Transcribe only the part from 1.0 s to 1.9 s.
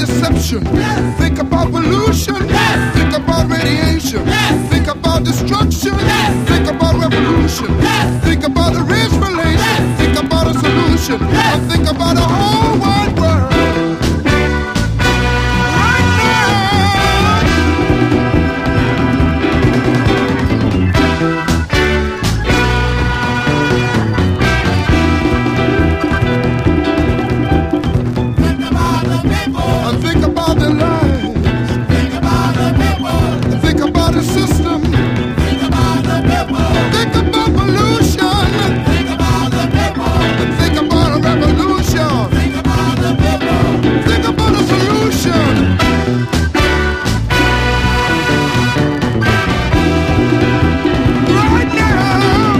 Think about